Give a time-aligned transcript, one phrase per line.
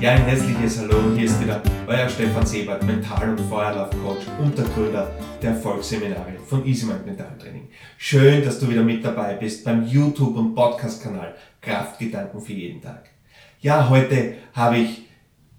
[0.00, 4.64] Ja, ein herzliches Hallo, hier ist wieder euer Stefan Sebert, Mental- und Feuerlauf-Coach und der
[4.64, 5.10] Gründer
[5.42, 7.68] der Erfolgsseminare von EasyMind Mentaltraining.
[7.98, 13.10] Schön, dass du wieder mit dabei bist beim YouTube- und Podcast-Kanal Kraftgedanken für jeden Tag.
[13.60, 15.02] Ja, heute habe ich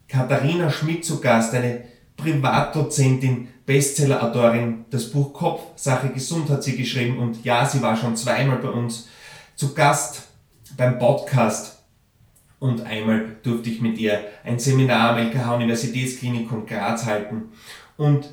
[0.08, 1.84] Katharina Schmidt zu Gast, eine
[2.18, 4.86] Privatdozentin, Bestseller-Autorin.
[4.90, 8.70] Das Buch Kopf, Sache Gesund hat sie geschrieben und ja, sie war schon zweimal bei
[8.70, 9.08] uns
[9.56, 10.30] zu Gast
[10.78, 11.81] beim Podcast
[12.62, 17.46] und einmal durfte ich mit ihr ein Seminar am LKH Universitätsklinikum Graz halten.
[17.98, 18.30] Und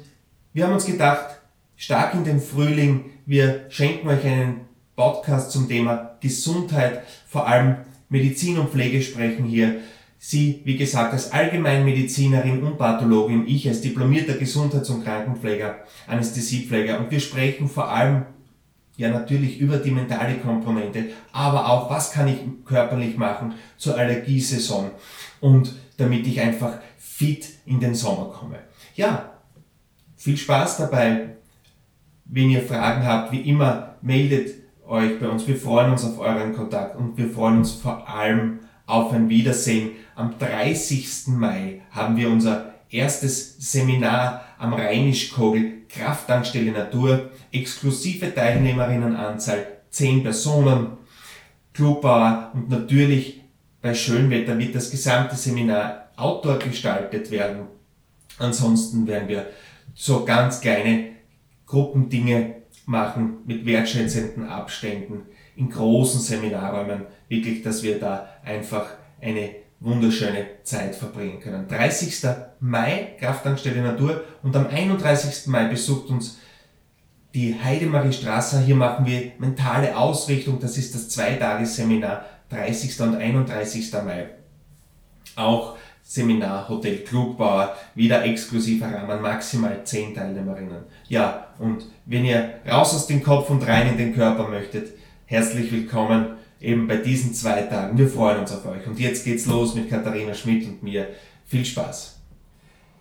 [0.53, 1.41] wir haben uns gedacht,
[1.77, 7.77] stark in den Frühling, wir schenken euch einen Podcast zum Thema Gesundheit, vor allem
[8.11, 9.77] Medizin und Pflege sprechen hier.
[10.19, 17.11] Sie, wie gesagt, als Allgemeinmedizinerin und Pathologin, ich als diplomierter Gesundheits- und Krankenpfleger, Anästhesiepfleger und
[17.11, 18.27] wir sprechen vor allem
[18.99, 24.91] ja natürlich über die mentale Komponente, aber auch, was kann ich körperlich machen zur Allergiesaison
[25.41, 28.59] und damit ich einfach fit in den Sommer komme.
[28.97, 29.33] Ja,
[30.17, 31.37] viel Spaß dabei.
[32.25, 34.55] Wenn ihr Fragen habt, wie immer, meldet
[34.87, 35.47] euch bei uns.
[35.47, 39.93] Wir freuen uns auf euren Kontakt und wir freuen uns vor allem auf ein Wiedersehen.
[40.17, 41.29] Am 30.
[41.29, 50.99] Mai haben wir unser erstes Seminar am Rheinischkogel Krafttankstelle Natur, exklusive Teilnehmerinnenanzahl 10 Personen,
[51.73, 53.41] Clubbauer und natürlich
[53.81, 57.69] bei Schönwetter wird das gesamte Seminar outdoor gestaltet werden.
[58.39, 59.47] Ansonsten werden wir
[59.95, 61.13] so ganz kleine
[61.67, 62.55] Gruppendinge
[62.87, 65.23] machen mit wertschätzenden Abständen
[65.57, 67.07] in großen Seminarräumen.
[67.29, 68.87] Wirklich, dass wir da einfach
[69.21, 69.51] eine
[69.81, 71.69] wunderschöne Zeit verbringen können.
[71.69, 72.27] 30.
[72.61, 75.47] Mai, Krafttankstelle Natur und am 31.
[75.47, 76.39] Mai besucht uns
[77.35, 78.61] die Heidemarie Strasser.
[78.61, 80.59] Hier machen wir mentale Ausrichtung.
[80.61, 83.01] Das ist das Zweitagesseminar 30.
[83.01, 83.93] und 31.
[84.05, 84.31] Mai.
[85.37, 90.85] Auch Seminar Hotel Klugbauer, wieder exklusiver Rahmen, maximal 10 Teilnehmerinnen.
[91.07, 94.95] Ja, und wenn ihr raus aus dem Kopf und rein in den Körper möchtet,
[95.27, 97.97] herzlich willkommen eben bei diesen zwei Tagen.
[97.97, 98.87] Wir freuen uns auf euch.
[98.87, 101.09] Und jetzt geht's los mit Katharina Schmidt und mir.
[101.47, 102.21] Viel Spaß.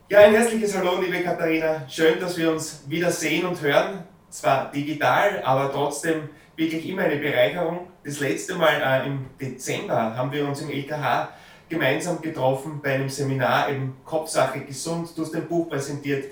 [0.09, 1.83] Ja, ein herzliches Hallo, liebe Katharina.
[1.89, 4.03] Schön, dass wir uns wieder sehen und hören.
[4.29, 7.87] Zwar digital, aber trotzdem wirklich immer eine Bereicherung.
[8.03, 11.29] Das letzte Mal äh, im Dezember haben wir uns im LKH
[11.67, 15.09] gemeinsam getroffen bei einem Seminar, eben Kopfsache gesund.
[15.15, 16.25] Du hast ein Buch präsentiert.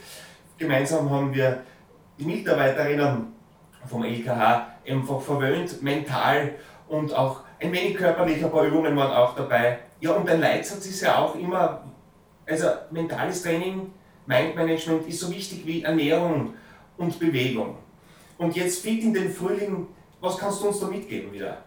[0.58, 1.64] Gemeinsam haben wir
[2.18, 3.28] die Mitarbeiterinnen
[3.86, 6.56] vom LKH einfach verwöhnt, mental
[6.88, 9.80] und auch ein wenig körperlich, ein paar Übungen waren auch dabei.
[10.00, 11.84] Ja, und ein Leitsatz ist ja auch immer,
[12.48, 13.92] also mentales Training,
[14.26, 16.54] Mindmanagement ist so wichtig wie Ernährung
[16.98, 17.78] und Bewegung.
[18.38, 19.88] Und jetzt fit in den Frühling,
[20.20, 21.58] was kannst du uns da mitgeben wieder?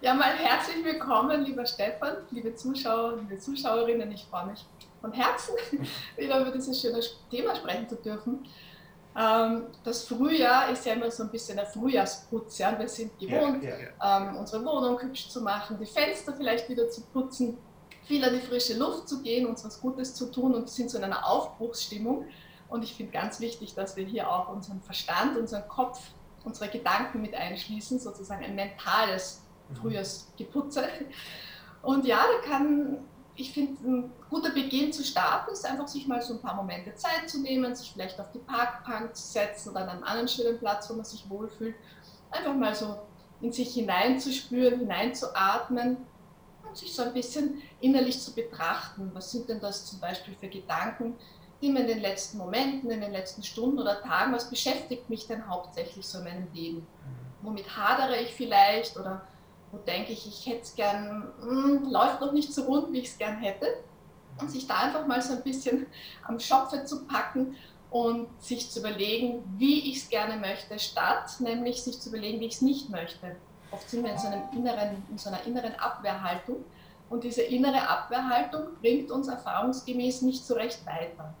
[0.00, 4.10] Ja, mal herzlich willkommen, lieber Stefan, liebe Zuschauer, liebe Zuschauerinnen.
[4.10, 4.64] Ich freue mich
[5.00, 5.54] von Herzen,
[6.16, 7.00] wieder über dieses schöne
[7.30, 8.44] Thema sprechen zu dürfen.
[9.16, 12.58] Ähm, das Frühjahr ist ja immer so ein bisschen der Frühjahrsputz.
[12.58, 12.78] Ja?
[12.78, 14.28] Wir sind gewohnt, ja, ja, ja.
[14.28, 17.58] Ähm, unsere Wohnung hübsch zu machen, die Fenster vielleicht wieder zu putzen,
[18.04, 20.98] viel an die frische Luft zu gehen, uns was Gutes zu tun und sind so
[20.98, 22.26] in einer Aufbruchsstimmung.
[22.68, 26.00] Und ich finde ganz wichtig, dass wir hier auch unseren Verstand, unseren Kopf,
[26.44, 29.76] unsere Gedanken mit einschließen, sozusagen ein mentales mhm.
[29.76, 30.88] Frühjahrsgeputze.
[31.82, 36.20] Und ja, da kann ich finde, ein guter Beginn zu starten ist einfach, sich mal
[36.20, 39.82] so ein paar Momente Zeit zu nehmen, sich vielleicht auf die Parkbank zu setzen oder
[39.82, 41.74] an einem anderen schönen Platz, wo man sich wohlfühlt.
[42.30, 42.98] Einfach mal so
[43.40, 45.96] in sich hineinzuspüren, hineinzuatmen
[46.66, 49.10] und sich so ein bisschen innerlich zu betrachten.
[49.14, 51.16] Was sind denn das zum Beispiel für Gedanken,
[51.62, 55.26] die mir in den letzten Momenten, in den letzten Stunden oder Tagen, was beschäftigt mich
[55.26, 56.78] denn hauptsächlich so in meinem Leben?
[56.78, 56.86] Mhm.
[57.46, 59.26] Womit hadere ich vielleicht oder
[59.72, 63.00] wo denke ich, ich hätte es gern, mh, hm, läuft noch nicht so rund, wie
[63.00, 63.66] ich es gern hätte.
[64.40, 65.86] Und sich da einfach mal so ein bisschen
[66.26, 67.56] am Schopfe zu packen
[67.90, 72.46] und sich zu überlegen, wie ich es gerne möchte, statt nämlich sich zu überlegen, wie
[72.46, 73.36] ich es nicht möchte.
[73.70, 76.64] Oft sind wir in so, einem inneren, in so einer inneren Abwehrhaltung
[77.10, 81.34] und diese innere Abwehrhaltung bringt uns erfahrungsgemäß nicht so recht weiter,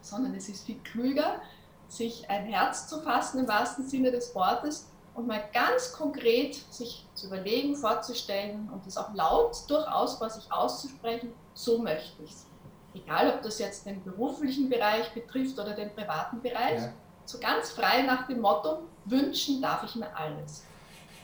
[0.00, 1.40] sondern es ist viel klüger,
[1.88, 4.88] sich ein Herz zu fassen im wahrsten Sinne des Wortes
[5.20, 10.50] und mal ganz konkret sich zu überlegen, vorzustellen und das auch laut durchaus vor sich
[10.50, 12.46] auszusprechen, so möchte ich es.
[12.94, 16.92] Egal, ob das jetzt den beruflichen Bereich betrifft oder den privaten Bereich, ja.
[17.24, 20.64] so ganz frei nach dem Motto, wünschen darf ich mir alles.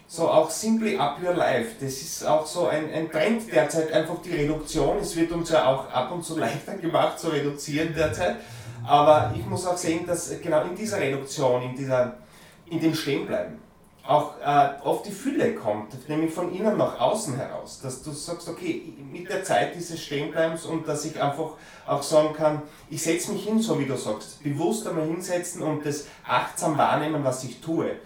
[0.06, 4.22] So auch Simply Up Your Life, das ist auch so ein, ein Trend derzeit, einfach
[4.22, 4.98] die Reduktion.
[4.98, 8.36] Es wird uns ja auch ab und zu leichter gemacht zu reduzieren derzeit.
[8.86, 12.18] Aber ich muss auch sehen, dass genau in dieser Reduktion, in, dieser,
[12.70, 13.65] in dem Stehenbleiben,
[14.06, 17.80] auch äh, oft die Fülle kommt, nämlich von innen nach außen heraus.
[17.82, 21.50] Dass du sagst, okay, mit der Zeit dieses Stehenbleibens und dass ich einfach
[21.86, 25.84] auch sagen kann, ich setze mich hin, so wie du sagst, bewusst einmal hinsetzen und
[25.84, 27.96] das achtsam wahrnehmen, was ich tue,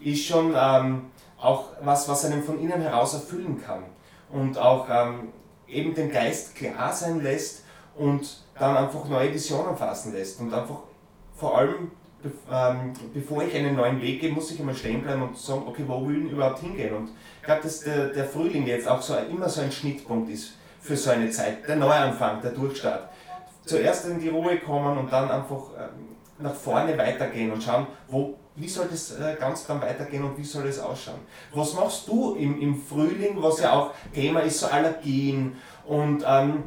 [0.00, 1.06] ist schon ähm,
[1.40, 3.84] auch was, was einem von innen heraus erfüllen kann
[4.30, 5.32] und auch ähm,
[5.68, 7.64] eben den Geist klar sein lässt
[7.96, 10.80] und dann einfach neue Visionen fassen lässt und einfach
[11.36, 11.90] vor allem
[13.12, 16.06] bevor ich einen neuen Weg gehe, muss ich immer stehen bleiben und sagen, okay, wo
[16.06, 16.94] will ich überhaupt hingehen?
[16.94, 17.10] Und
[17.40, 20.96] ich glaube, dass der, der Frühling jetzt auch so immer so ein Schnittpunkt ist für
[20.96, 23.08] so eine Zeit, der Neuanfang, der Durchstart.
[23.64, 28.34] Zuerst in die Ruhe kommen und dann einfach ähm, nach vorne weitergehen und schauen, wo,
[28.56, 31.20] wie soll das äh, Ganze dann weitergehen und wie soll das ausschauen.
[31.54, 35.56] Was machst du im, im Frühling, was ja auch Thema ist, so Allergien
[35.86, 36.64] und ähm,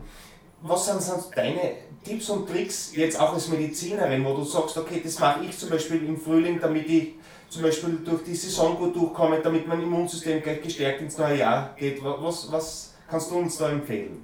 [0.62, 5.02] was sind, sind deine Tipps und Tricks jetzt auch als Medizinerin, wo du sagst, okay,
[5.04, 7.14] das mache ich zum Beispiel im Frühling, damit ich
[7.50, 11.74] zum Beispiel durch die Saison gut durchkomme, damit mein Immunsystem gleich gestärkt ins neue Jahr
[11.78, 12.04] geht.
[12.04, 14.24] Was, was kannst du uns da empfehlen?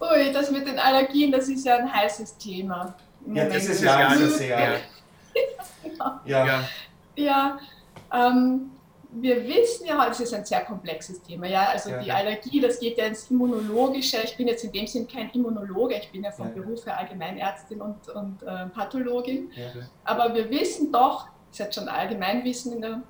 [0.00, 2.94] Ui, das mit den Allergien, das ist ja ein heißes Thema.
[3.26, 4.58] Ja, dieses Jahr ist es sehr.
[6.24, 6.46] ja.
[6.46, 6.64] ja.
[7.16, 7.58] ja
[8.12, 8.70] ähm,
[9.12, 11.46] wir wissen ja heute, es ist ein sehr komplexes Thema.
[11.46, 11.68] Ja?
[11.70, 14.18] Also ja, die Allergie, das geht ja ins Immunologische.
[14.22, 16.54] Ich bin jetzt in dem Sinn kein Immunologe, ich bin ja vom ja.
[16.54, 19.50] Beruf her Allgemeinärztin und, und äh, Pathologin.
[19.54, 23.02] Ja, Aber wir wissen doch, das ist jetzt schon Allgemeinwissen in der,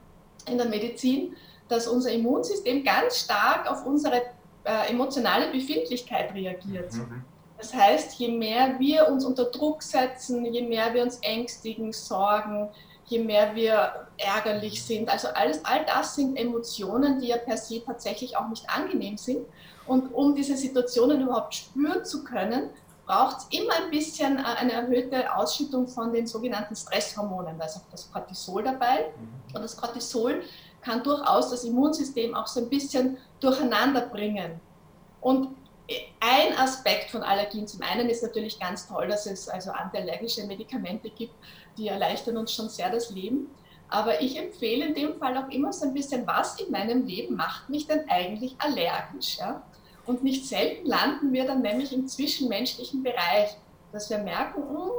[0.49, 1.37] in der Medizin,
[1.69, 4.23] dass unser Immunsystem ganz stark auf unsere
[4.65, 6.93] äh, emotionale Befindlichkeit reagiert.
[6.95, 7.25] Mhm.
[7.59, 12.71] Das heißt, je mehr wir uns unter Druck setzen, je mehr wir uns ängstigen, sorgen,
[13.11, 15.09] je mehr wir ärgerlich sind.
[15.09, 19.47] Also alles, all das sind Emotionen, die ja per se tatsächlich auch nicht angenehm sind.
[19.87, 22.71] Und um diese Situationen überhaupt spüren zu können,
[23.07, 27.59] braucht es immer ein bisschen äh, eine erhöhte Ausschüttung von den sogenannten Stresshormonen.
[27.59, 29.11] Da ist auch das Cortisol dabei.
[29.19, 29.57] Mhm.
[29.57, 30.43] Und das Cortisol
[30.81, 34.61] kann durchaus das Immunsystem auch so ein bisschen durcheinander bringen.
[35.21, 35.49] Und
[36.21, 41.11] ein Aspekt von Allergien zum einen ist natürlich ganz toll, dass es also antiallergische Medikamente
[41.11, 41.35] gibt,
[41.77, 43.49] die erleichtern uns schon sehr das Leben.
[43.89, 47.35] Aber ich empfehle in dem Fall auch immer so ein bisschen, was in meinem Leben
[47.35, 49.39] macht mich denn eigentlich allergisch.
[49.39, 49.63] Ja?
[50.07, 53.57] Und nicht selten landen wir dann nämlich im zwischenmenschlichen Bereich,
[53.93, 54.91] dass wir merken, hm,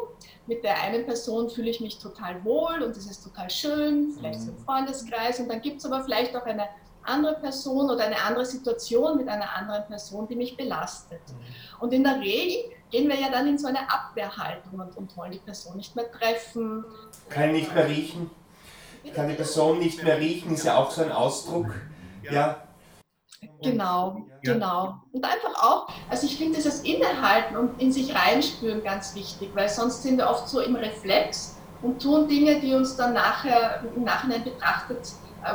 [0.47, 4.41] mit der einen Person fühle ich mich total wohl und es ist total schön, vielleicht
[4.41, 4.65] so im mhm.
[4.65, 5.39] Freundeskreis.
[5.39, 6.67] Und dann gibt es aber vielleicht auch eine
[7.03, 11.21] andere Person oder eine andere Situation mit einer anderen Person, die mich belastet.
[11.27, 11.81] Mhm.
[11.81, 15.31] Und in der Regel gehen wir ja dann in so eine Abwehrhaltung und, und wollen
[15.31, 16.85] die Person nicht mehr treffen.
[17.29, 18.29] Kann nicht mehr riechen.
[19.15, 21.67] Kann die Person nicht mehr riechen, ist ja auch so ein Ausdruck.
[22.29, 22.63] Ja.
[23.63, 25.01] Genau, genau.
[25.11, 29.67] Und einfach auch, also ich finde dieses Innehalten und in sich reinspüren ganz wichtig, weil
[29.67, 34.03] sonst sind wir oft so im Reflex und tun Dinge, die uns dann nachher im
[34.03, 35.13] Nachhinein betrachtet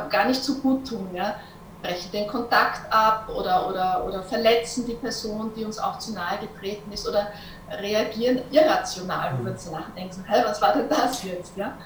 [0.09, 1.09] gar nicht so gut tun.
[1.13, 1.35] Ja?
[1.81, 6.39] brechen den Kontakt ab oder, oder, oder verletzen die Person, die uns auch zu nahe
[6.39, 7.27] getreten ist oder
[7.69, 11.55] reagieren irrational, wo wir uns danach denken, hey, was war denn das jetzt?
[11.55, 11.77] Ja?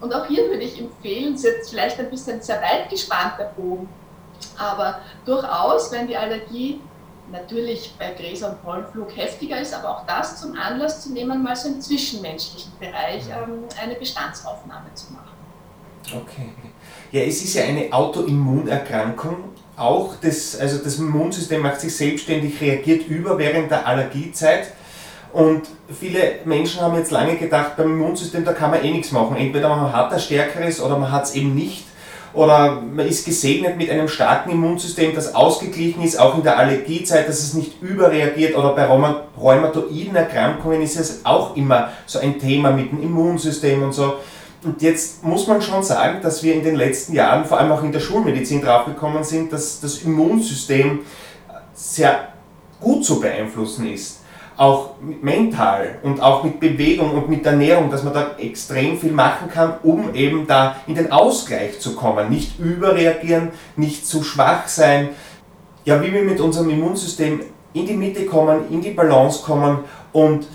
[0.00, 3.34] Und auch hier würde ich empfehlen, es ist jetzt vielleicht ein bisschen sehr weit gespannt,
[3.38, 3.88] der Bogen,
[4.58, 6.80] aber durchaus, wenn die Allergie
[7.32, 11.56] natürlich bei Gräser- und Pollenflug heftiger ist, aber auch das zum Anlass zu nehmen, mal
[11.56, 15.35] so im zwischenmenschlichen Bereich ähm, eine Bestandsaufnahme zu machen.
[16.14, 16.48] Okay.
[17.12, 19.36] Ja, es ist ja eine Autoimmunerkrankung.
[19.76, 24.72] Auch das, also das Immunsystem macht sich selbstständig, reagiert über während der Allergiezeit.
[25.32, 25.62] Und
[26.00, 29.36] viele Menschen haben jetzt lange gedacht, beim Immunsystem, da kann man eh nichts machen.
[29.36, 31.84] Entweder man hat ein stärkeres oder man hat es eben nicht.
[32.32, 37.28] Oder man ist gesegnet mit einem starken Immunsystem, das ausgeglichen ist, auch in der Allergiezeit,
[37.28, 38.56] dass es nicht überreagiert.
[38.56, 43.92] Oder bei rheumatoiden Erkrankungen ist es auch immer so ein Thema mit dem Immunsystem und
[43.92, 44.16] so.
[44.66, 47.84] Und jetzt muss man schon sagen, dass wir in den letzten Jahren, vor allem auch
[47.84, 51.00] in der Schulmedizin, draufgekommen sind, dass das Immunsystem
[51.72, 52.28] sehr
[52.80, 54.22] gut zu beeinflussen ist.
[54.56, 59.48] Auch mental und auch mit Bewegung und mit Ernährung, dass man da extrem viel machen
[59.48, 62.28] kann, um eben da in den Ausgleich zu kommen.
[62.28, 65.10] Nicht überreagieren, nicht zu schwach sein.
[65.84, 67.40] Ja, wie wir mit unserem Immunsystem
[67.72, 70.48] in die Mitte kommen, in die Balance kommen und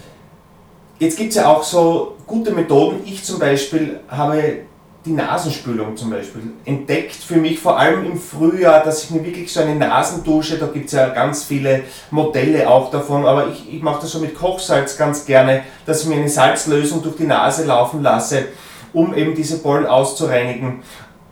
[1.02, 3.02] Jetzt gibt es ja auch so gute Methoden.
[3.06, 4.60] Ich zum Beispiel habe
[5.04, 9.52] die Nasenspülung zum Beispiel entdeckt für mich vor allem im Frühjahr, dass ich mir wirklich
[9.52, 13.82] so eine Nasendusche, da gibt es ja ganz viele Modelle auch davon, aber ich, ich
[13.82, 17.66] mache das so mit Kochsalz ganz gerne, dass ich mir eine Salzlösung durch die Nase
[17.66, 18.50] laufen lasse,
[18.94, 20.84] um eben diese Pollen auszureinigen.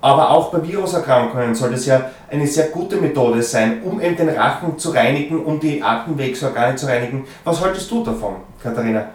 [0.02, 4.30] Aber auch bei Viruserkrankungen soll das ja eine sehr gute Methode sein, um eben den
[4.30, 7.28] Rachen zu reinigen, um die Atemwegsorgane zu reinigen.
[7.44, 9.10] Was haltest du davon, Katharina?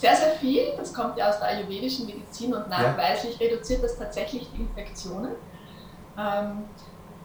[0.00, 0.72] Sehr, sehr viel.
[0.76, 3.46] Das kommt ja aus der ayurvedischen Medizin und nachweislich ja.
[3.46, 5.32] reduziert das tatsächlich die Infektionen.
[6.18, 6.64] Ähm,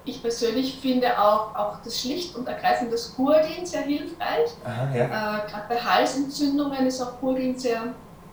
[0.04, 4.50] ich persönlich finde auch, auch das schlicht und ergreifend das Gurgeln sehr hilfreich.
[4.66, 5.06] Aha, ja.
[5.06, 7.82] äh, Gerade bei Halsentzündungen ist auch Gurgeln sehr,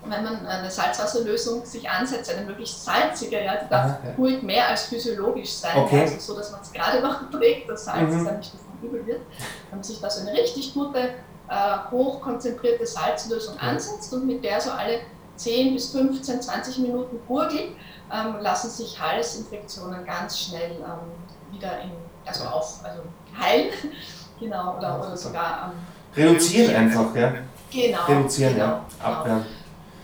[0.05, 4.13] wenn man eine Salzwasserlösung sich ansetzt, eine möglichst salzige, ja, die darf ja.
[4.17, 6.03] ruhig mehr als physiologisch sein, okay.
[6.03, 8.25] also so, dass man es gerade noch trägt, das Salz mhm.
[8.25, 9.21] dann nicht davon übel wird.
[9.69, 11.11] Wenn man sich da so eine richtig gute,
[11.49, 15.01] äh, hochkonzentrierte Salzlösung ansetzt und mit der so alle
[15.37, 17.71] 10 bis 15, 20 Minuten gurgelt,
[18.13, 21.91] ähm, lassen sich Halsinfektionen ganz schnell ähm, wieder in,
[22.27, 23.03] also auf, also
[23.39, 23.71] heilen,
[24.41, 27.35] genau, oder, oder sogar ähm, reduzieren einfach, ja.
[27.71, 28.05] Genau.
[28.07, 28.85] Reduzieren, genau, ja.
[29.03, 29.39] Abwehren.
[29.43, 29.55] Genau.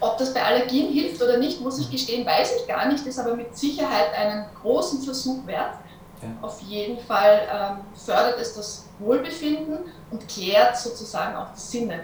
[0.01, 3.19] Ob das bei Allergien hilft oder nicht, muss ich gestehen, weiß ich gar nicht, ist
[3.19, 5.79] aber mit Sicherheit einen großen Versuch wert.
[6.25, 6.47] Ja.
[6.47, 9.79] Auf jeden Fall ähm, fördert es das Wohlbefinden
[10.11, 12.01] und klärt sozusagen auch die Sinne.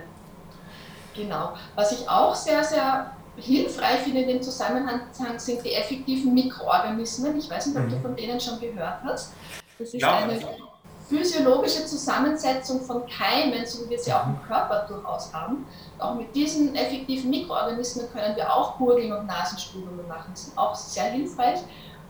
[1.15, 1.55] Genau.
[1.75, 5.01] Was ich auch sehr, sehr hilfreich finde in dem Zusammenhang
[5.37, 7.39] sind die effektiven Mikroorganismen.
[7.39, 7.91] Ich weiß nicht, ob mhm.
[7.91, 9.33] du von denen schon gehört hast.
[9.79, 10.39] Das ist ja, eine
[11.09, 15.67] physiologische Zusammensetzung von Keimen, so wie wir sie auch im Körper durchaus haben.
[15.99, 20.31] Auch mit diesen effektiven Mikroorganismen können wir auch Gurgeln und Nasenspülungen machen.
[20.31, 21.59] Das ist auch sehr hilfreich.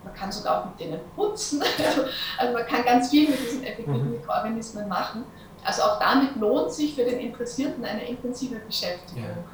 [0.04, 1.62] Man kann sogar auch mit denen putzen.
[2.38, 4.12] Also man kann ganz viel mit diesen effektiven mhm.
[4.12, 5.24] Mikroorganismen machen.
[5.64, 9.24] Also auch damit lohnt sich für den Interessierten eine intensive Beschäftigung.
[9.24, 9.44] Ja.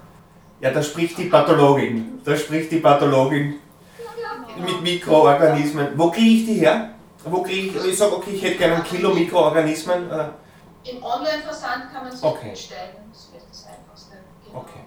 [0.59, 2.21] Ja, da spricht die Pathologin.
[2.25, 3.57] Da spricht die Pathologin
[4.59, 5.99] mit Mikroorganismen.
[5.99, 6.95] Wo kriege ich die her?
[7.25, 10.09] Wo kriege ich, ich sage, okay, ich hätte gerne ein Kilo Mikroorganismen.
[10.85, 12.51] Im Online-Versand kann man sie okay.
[12.51, 12.97] bestellen.
[13.13, 14.17] Das wird das Einfachste.
[14.47, 14.61] Genau.
[14.61, 14.85] Okay.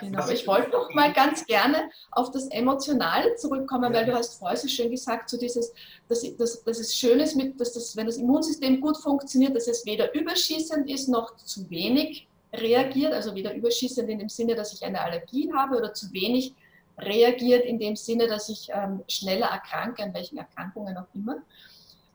[0.00, 0.18] Genau.
[0.18, 3.98] Aber ich wollte noch mal ganz gerne auf das Emotionale zurückkommen, ja.
[3.98, 5.72] weil du hast vorher so schön gesagt, so dieses,
[6.08, 9.66] dass, dass, dass es schön ist, mit, dass das, wenn das Immunsystem gut funktioniert, dass
[9.66, 14.74] es weder überschießend ist noch zu wenig reagiert, also weder überschießend in dem Sinne, dass
[14.74, 16.54] ich eine Allergie habe oder zu wenig
[16.98, 21.36] reagiert in dem Sinne, dass ich ähm, schneller erkranke, an welchen Erkrankungen auch immer.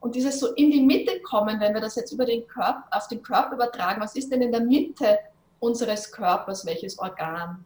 [0.00, 3.08] Und dieses so in die Mitte kommen, wenn wir das jetzt über den Körper, auf
[3.08, 5.18] den Körper übertragen, was ist denn in der Mitte
[5.58, 7.64] unseres Körpers, welches Organ?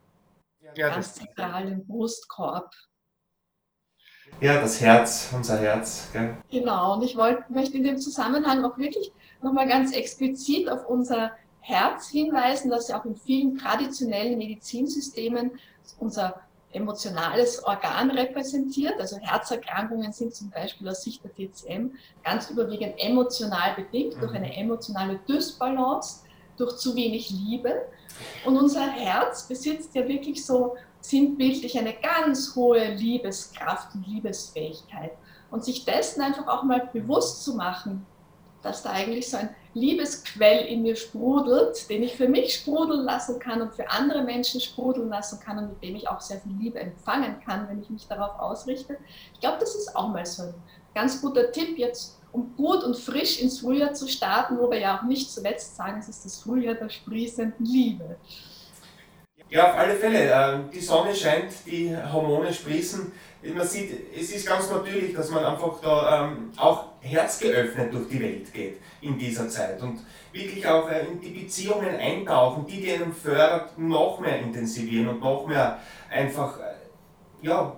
[0.63, 2.71] Ja, Ganz zentral im Brustkorb.
[4.41, 6.09] Ja, das Herz, unser Herz.
[6.13, 6.37] Gell?
[6.51, 11.33] Genau, und ich wollt, möchte in dem Zusammenhang auch wirklich nochmal ganz explizit auf unser
[11.61, 15.53] Herz hinweisen, das ja auch in vielen traditionellen Medizinsystemen
[15.99, 16.41] unser
[16.71, 18.95] emotionales Organ repräsentiert.
[18.99, 21.93] Also Herzerkrankungen sind zum Beispiel aus Sicht der TCM
[22.25, 26.23] ganz überwiegend emotional bedingt, durch eine emotionale Dysbalance,
[26.63, 27.83] durch zu wenig Liebe.
[28.47, 35.13] Und unser Herz besitzt ja wirklich so sinnbildlich eine ganz hohe Liebeskraft und Liebesfähigkeit.
[35.51, 38.07] Und sich dessen einfach auch mal bewusst zu machen,
[38.63, 43.39] dass da eigentlich so ein Liebesquell in mir sprudelt, den ich für mich sprudeln lassen
[43.39, 46.53] kann und für andere Menschen sprudeln lassen kann und mit dem ich auch sehr viel
[46.61, 48.99] Liebe empfangen kann, wenn ich mich darauf ausrichte.
[49.35, 50.55] Ich glaube, das ist auch mal so ein
[50.95, 54.99] ganz guter Tipp jetzt, um gut und frisch ins Frühjahr zu starten, wo wir ja
[54.99, 58.17] auch nicht zuletzt sagen, es ist das Frühjahr der sprießenden Liebe.
[59.51, 60.33] Ja, auf alle Fälle.
[60.33, 63.13] Ähm, die Sonne scheint, die Hormone sprießen
[63.43, 68.21] man sieht, es ist ganz natürlich, dass man einfach da ähm, auch herzgeöffnet durch die
[68.21, 70.01] Welt geht in dieser Zeit und
[70.33, 75.21] wirklich auch äh, in die Beziehungen eintauchen, die, die einen fördert, noch mehr intensivieren und
[75.21, 77.77] noch mehr einfach, äh, ja,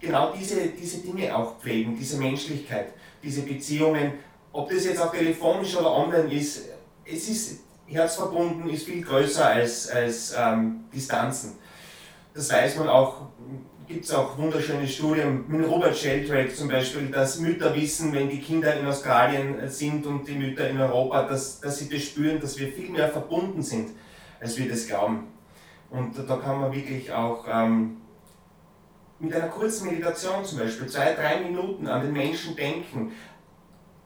[0.00, 2.92] genau diese, diese Dinge auch pflegen, diese Menschlichkeit,
[3.26, 4.14] diese Beziehungen,
[4.52, 6.68] ob das jetzt auch telefonisch oder online ist,
[7.04, 11.58] es ist herzverbunden, ist viel größer als, als ähm, Distanzen.
[12.32, 13.26] Das weiß man auch
[13.86, 18.40] gibt es auch wunderschöne Studien mit Robert Sheldrake zum Beispiel, dass Mütter wissen, wenn die
[18.40, 22.58] Kinder in Australien sind und die Mütter in Europa, dass, dass sie das spüren, dass
[22.58, 23.90] wir viel mehr verbunden sind,
[24.40, 25.28] als wir das glauben.
[25.90, 27.98] Und da kann man wirklich auch ähm,
[29.18, 33.12] mit einer kurzen Meditation zum Beispiel, zwei, drei Minuten an den Menschen denken.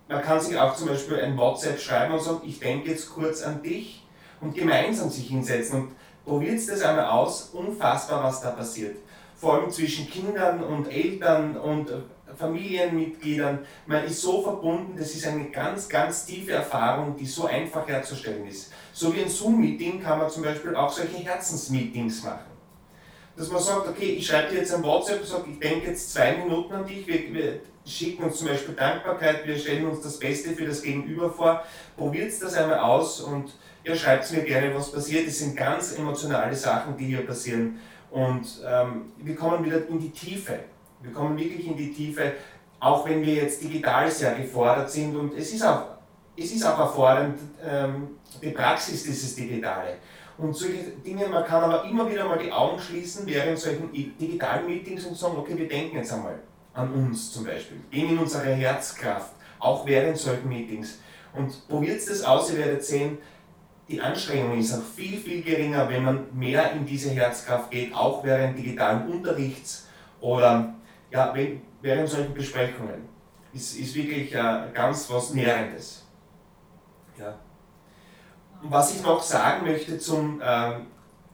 [0.08, 3.42] Man kann sich auch zum Beispiel ein WhatsApp schreiben und sagen, ich denke jetzt kurz
[3.42, 4.06] an dich
[4.40, 5.92] und gemeinsam sich hinsetzen und
[6.24, 8.96] probiert das einmal aus, unfassbar, was da passiert
[9.40, 11.90] vor allem zwischen Kindern und Eltern und
[12.36, 13.60] Familienmitgliedern.
[13.86, 18.46] Man ist so verbunden, das ist eine ganz, ganz tiefe Erfahrung, die so einfach herzustellen
[18.46, 18.70] ist.
[18.92, 22.49] So wie ein Zoom-Meeting kann man zum Beispiel auch solche Herzensmeetings machen.
[23.36, 26.36] Dass man sagt, okay, ich schreibe dir jetzt ein WhatsApp sage, ich denke jetzt zwei
[26.36, 30.50] Minuten an dich, wir, wir schicken uns zum Beispiel Dankbarkeit, wir stellen uns das Beste
[30.50, 31.62] für das Gegenüber vor,
[31.96, 33.52] probiert das einmal aus und
[33.84, 35.26] ja, schreibt mir gerne, was passiert.
[35.26, 37.78] Es sind ganz emotionale Sachen, die hier passieren.
[38.10, 40.60] Und ähm, wir kommen wieder in die Tiefe.
[41.00, 42.32] Wir kommen wirklich in die Tiefe,
[42.78, 45.16] auch wenn wir jetzt digital sehr gefordert sind.
[45.16, 45.82] Und es ist auch,
[46.36, 48.08] es ist auch erfordernd, ähm,
[48.42, 49.96] die Praxis dieses Digitale.
[50.40, 54.66] Und solche Dinge, man kann aber immer wieder mal die Augen schließen während solchen digitalen
[54.66, 56.38] Meetings und sagen, okay, wir denken jetzt einmal
[56.72, 60.98] an uns zum Beispiel, gehen in unsere Herzkraft, auch während solchen Meetings.
[61.34, 63.18] Und probiert das aus, ihr werdet sehen,
[63.88, 68.24] die Anstrengung ist auch viel, viel geringer, wenn man mehr in diese Herzkraft geht, auch
[68.24, 69.88] während digitalen Unterrichts
[70.20, 70.74] oder
[71.10, 71.34] ja,
[71.82, 73.08] während solchen Besprechungen.
[73.52, 76.06] Ist, ist wirklich äh, ganz was Nährendes.
[77.18, 77.34] Ja.
[78.62, 80.72] Was ich noch sagen möchte, zum, äh,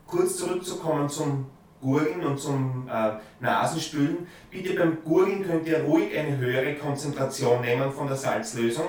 [0.05, 1.47] kurz zurückzukommen zum
[1.81, 4.27] Gurgeln und zum äh, Nasenspülen.
[4.49, 8.87] Bitte beim Gurgeln könnt ihr ruhig eine höhere Konzentration nehmen von der Salzlösung,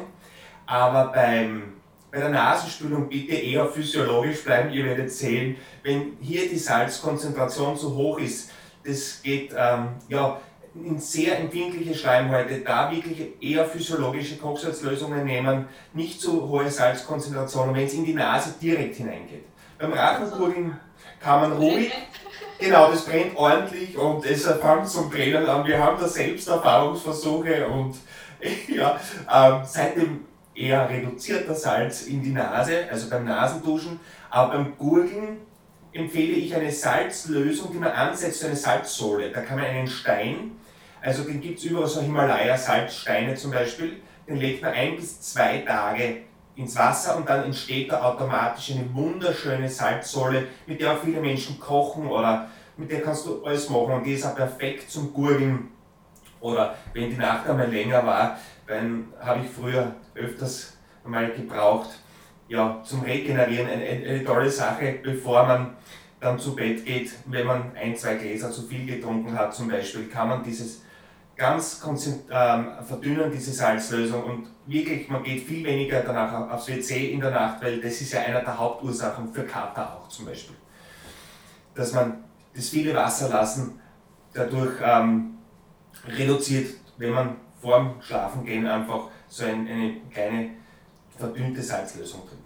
[0.67, 1.75] aber beim
[2.11, 4.73] bei der Nasenspülung bitte eher physiologisch bleiben.
[4.73, 8.51] Ihr werdet sehen, wenn hier die Salzkonzentration zu hoch ist,
[8.85, 10.41] das geht ähm, ja,
[10.75, 17.87] in sehr empfindliche Schleimhäute, da wirklich eher physiologische Kochsalzlösungen nehmen, nicht zu hohe Salzkonzentrationen, wenn
[17.87, 19.45] es in die Nase direkt hineingeht.
[19.79, 20.79] Beim Rachenkugeln
[21.21, 21.93] kann man ruhig,
[22.59, 25.67] genau, das brennt ordentlich und es fängt zum Brennen an.
[25.67, 27.97] Wir haben da selbst Erfahrungsversuche und
[28.69, 28.99] ja,
[29.33, 34.01] ähm, seit dem eher reduzierter Salz in die Nase, also beim Nasenduschen.
[34.31, 35.39] Aber beim Gurgeln
[35.99, 39.31] empfehle ich eine Salzlösung, die man ansetzt, eine Salzsohle.
[39.31, 40.53] Da kann man einen Stein,
[41.03, 45.59] also den gibt es überall so Himalaya-Salzsteine zum Beispiel, den legt man ein bis zwei
[45.59, 46.19] Tage
[46.55, 51.59] ins Wasser und dann entsteht da automatisch eine wunderschöne Salzsäule, mit der auch viele Menschen
[51.59, 55.69] kochen oder mit der kannst du alles machen und die ist auch perfekt zum Gurgeln.
[56.41, 61.89] Oder wenn die Nacht einmal länger war, dann habe ich früher öfters mal gebraucht,
[62.49, 65.77] ja, zum Regenerieren eine, eine tolle Sache, bevor man
[66.21, 70.09] dann zu Bett geht, wenn man ein, zwei Gläser zu viel getrunken hat zum Beispiel,
[70.09, 70.83] kann man dieses
[71.37, 71.81] ganz
[72.31, 77.31] ähm, verdünnen, diese Salzlösung und wirklich, man geht viel weniger danach aufs WC in der
[77.31, 80.57] Nacht, weil das ist ja einer der Hauptursachen für Kater auch zum Beispiel.
[81.75, 82.25] Dass man
[82.55, 83.81] das viele Wasser lassen
[84.35, 85.39] dadurch ähm,
[86.09, 90.51] reduziert, wenn man vorm Schlafengehen einfach so ein, eine kleine
[91.19, 92.45] verdünnte Salzlösung trinkt.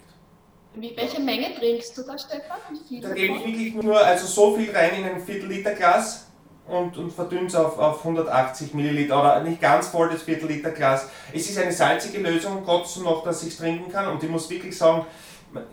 [0.75, 2.57] Wie, welche Menge trinkst du da, Stefan?
[3.01, 6.27] da gebe ich wirklich nur also so viel rein in ein Viertel Liter Glas
[6.67, 10.71] und, und verdünnt es auf, auf 180 Milliliter oder nicht ganz voll das Viertel Liter
[10.71, 11.09] Glas.
[11.31, 14.49] Es ist eine salzige Lösung, trotzdem noch, dass ich es trinken kann und ich muss
[14.49, 15.05] wirklich sagen,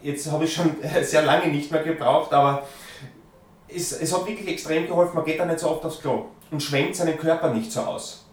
[0.03, 2.67] jetzt habe ich schon sehr lange nicht mehr gebraucht, aber
[3.69, 6.63] es, es hat wirklich extrem geholfen, man geht da nicht so oft aufs Klo und
[6.63, 8.27] schwenkt seinen Körper nicht so aus.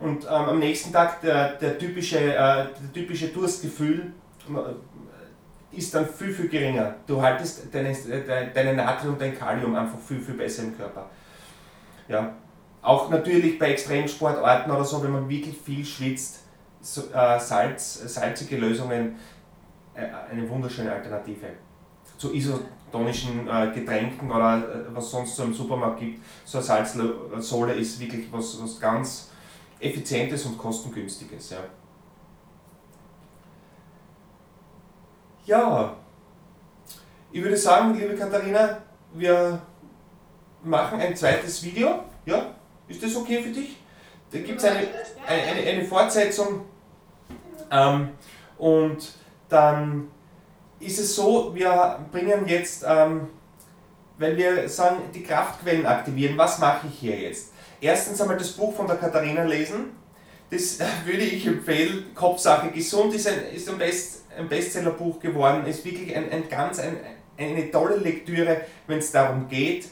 [0.00, 4.12] Und ähm, am nächsten Tag der, der, typische, äh, der typische Durstgefühl
[4.48, 6.96] äh, ist dann viel, viel geringer.
[7.06, 7.94] Du haltest deine,
[8.54, 11.08] deine Natrium und dein Kalium einfach viel, viel besser im Körper.
[12.08, 12.34] Ja.
[12.82, 16.40] Auch natürlich bei Extremsportarten oder so, wenn man wirklich viel schwitzt,
[16.82, 19.16] so, äh, Salz, salzige Lösungen
[19.94, 21.46] äh, eine wunderschöne Alternative.
[22.18, 26.22] Zu isotonischen äh, Getränken oder äh, was sonst so im Supermarkt gibt.
[26.44, 29.30] So eine Salzsohle ist wirklich was, was ganz
[29.84, 31.50] effizientes und kostengünstiges.
[31.50, 31.58] Ja.
[35.46, 35.96] ja,
[37.30, 38.78] ich würde sagen, liebe Katharina,
[39.12, 39.60] wir
[40.62, 42.04] machen ein zweites Video.
[42.24, 42.54] Ja,
[42.88, 43.76] ist das okay für dich?
[44.30, 44.88] Da gibt es eine,
[45.26, 46.64] eine, eine, Fortsetzung
[47.70, 48.08] ähm,
[48.56, 49.12] und
[49.48, 50.08] dann
[50.80, 53.28] ist es so, wir bringen jetzt, ähm,
[54.18, 57.53] weil wir sagen, die Kraftquellen aktivieren, was mache ich hier jetzt?
[57.84, 59.90] Erstens einmal das Buch von der Katharina lesen.
[60.50, 62.06] Das würde ich empfehlen.
[62.14, 65.66] Kopfsache gesund ist ein, ist ein, Best, ein Bestsellerbuch geworden.
[65.66, 66.96] Ist wirklich ein, ein ganz ein,
[67.36, 69.88] eine tolle Lektüre, wenn es darum geht.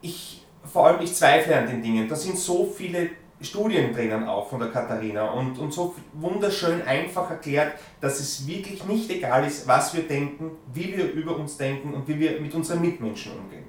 [0.00, 2.08] Ich, vor allem, ich zweifle an den Dingen.
[2.08, 7.30] Da sind so viele Studien drinnen auch von der Katharina und, und so wunderschön einfach
[7.30, 11.92] erklärt, dass es wirklich nicht egal ist, was wir denken, wie wir über uns denken
[11.92, 13.64] und wie wir mit unseren Mitmenschen umgehen.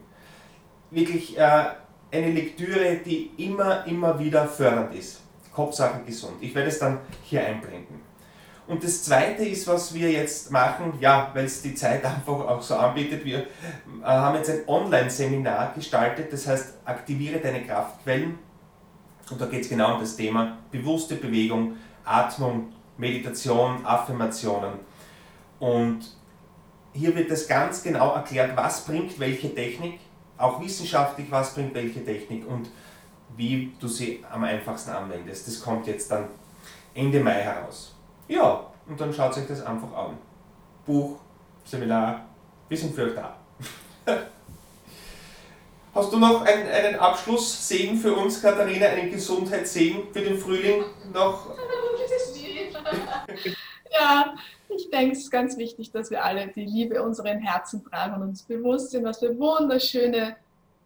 [0.91, 1.65] Wirklich äh,
[2.15, 5.21] eine Lektüre, die immer, immer wieder fördernd ist.
[5.51, 6.35] Kopfsache gesund.
[6.41, 8.01] Ich werde es dann hier einblenden.
[8.67, 12.61] Und das zweite ist, was wir jetzt machen, ja, weil es die Zeit einfach auch
[12.61, 13.45] so anbietet, wir äh,
[14.03, 18.39] haben jetzt ein Online-Seminar gestaltet, das heißt, aktiviere deine Kraftquellen.
[19.29, 24.73] Und da geht es genau um das Thema bewusste Bewegung, Atmung, Meditation, Affirmationen.
[25.59, 26.15] Und
[26.93, 29.99] hier wird das ganz genau erklärt, was bringt welche Technik,
[30.37, 32.69] auch wissenschaftlich, was bringt welche Technik und
[33.37, 35.47] wie du sie am einfachsten anwendest.
[35.47, 36.27] Das kommt jetzt dann
[36.93, 37.95] Ende Mai heraus.
[38.27, 40.17] Ja, und dann schaut euch das einfach an.
[40.85, 41.19] Buch,
[41.63, 42.25] Seminar,
[42.69, 43.35] wir sind für euch da.
[45.95, 51.55] Hast du noch einen, einen Abschlusssegen für uns, Katharina, einen Gesundheitssegen für den Frühling noch?
[53.91, 54.35] ja,
[54.95, 58.43] denke, es ist ganz wichtig, dass wir alle die Liebe unseren Herzen tragen und uns
[58.43, 60.35] bewusst sind, was für wunderschöne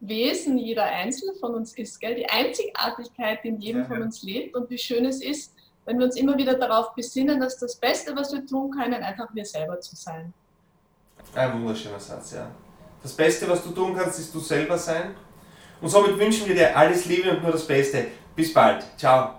[0.01, 2.15] Wesen jeder Einzelne von uns ist, gell?
[2.15, 5.53] die Einzigartigkeit, die in jedem ja, von uns lebt und wie schön es ist,
[5.85, 9.27] wenn wir uns immer wieder darauf besinnen, dass das Beste, was wir tun können, einfach
[9.33, 10.33] wir selber zu sein.
[11.35, 12.49] Ein wunderschöner Satz, ja.
[13.01, 15.15] Das Beste, was du tun kannst, ist du selber sein.
[15.81, 18.07] Und somit wünschen wir dir alles Liebe und nur das Beste.
[18.35, 18.83] Bis bald.
[18.97, 19.38] Ciao.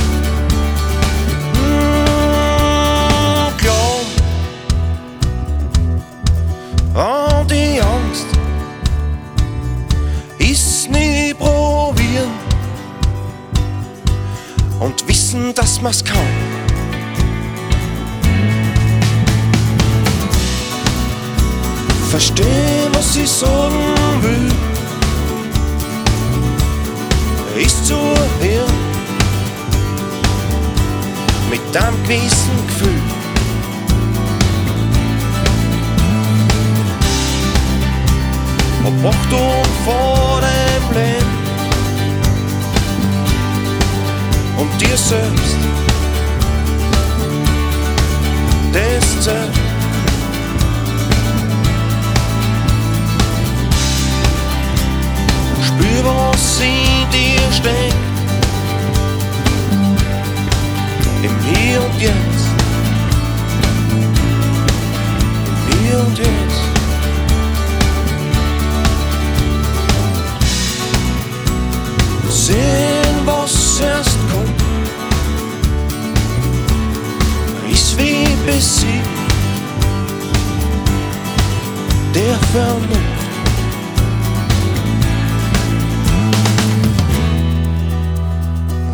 [16.03, 16.27] kann.
[22.09, 23.75] Verstehen, was ich sagen
[24.21, 24.51] will,
[27.63, 28.73] ist zu hören
[31.49, 33.01] mit einem gewissen Gefühl.
[38.83, 40.30] Hab Achtung vor
[44.61, 45.55] und dir selbst.
[48.71, 49.35] Deste.
[55.65, 57.95] Spür, was in dir steckt.
[61.23, 62.45] Im Hier und Jetzt.
[65.71, 66.61] Im Hier und Jetzt.
[72.29, 72.90] Sehen,
[82.53, 83.21] der Vernunft.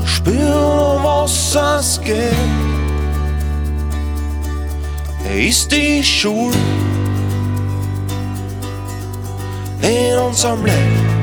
[0.06, 2.34] Spür, was es geht,
[5.38, 6.56] ist die Schuld
[9.82, 11.17] in unserem Leben.